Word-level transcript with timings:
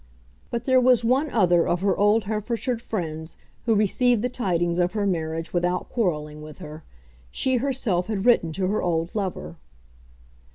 But 0.49 0.63
there 0.63 0.81
was 0.81 1.05
one 1.05 1.29
other 1.29 1.67
of 1.67 1.81
her 1.81 1.95
old 1.95 2.23
Herefordshire 2.23 2.79
friends 2.79 3.37
who 3.67 3.75
received 3.75 4.23
the 4.23 4.29
tidings 4.29 4.79
of 4.79 4.93
her 4.93 5.05
marriage 5.05 5.53
without 5.53 5.89
quarrelling 5.89 6.41
with 6.41 6.57
her. 6.57 6.83
She 7.29 7.57
herself 7.57 8.07
had 8.07 8.25
written 8.25 8.51
to 8.53 8.65
her 8.65 8.81
old 8.81 9.13
lover. 9.13 9.57